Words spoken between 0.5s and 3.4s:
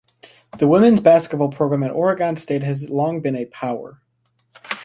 The women's basketball program at Oregon State has long been